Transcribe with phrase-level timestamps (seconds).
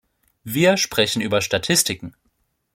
[0.43, 2.15] Wir sprechen über Statistiken.